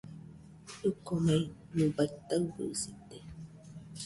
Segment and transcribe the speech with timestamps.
[0.89, 1.43] ɨkomei,
[1.77, 3.17] nɨbaɨ taɨbɨsite.